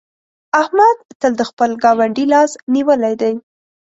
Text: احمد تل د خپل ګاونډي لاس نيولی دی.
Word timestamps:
احمد 0.61 0.97
تل 1.19 1.31
د 1.37 1.41
خپل 1.49 1.69
ګاونډي 1.83 2.25
لاس 2.33 2.51
نيولی 2.73 3.13
دی. 3.21 3.33